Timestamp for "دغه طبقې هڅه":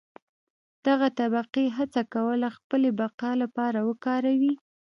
0.85-2.01